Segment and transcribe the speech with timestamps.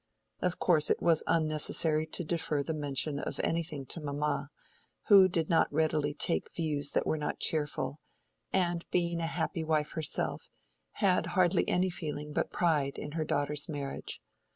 [0.39, 4.49] Of course it was unnecessary to defer the mention of anything to mamma,
[5.09, 7.99] who did not readily take views that were not cheerful,
[8.51, 10.47] and being a happy wife herself,
[10.93, 14.19] had hardly any feeling but pride in her daughter's marriage.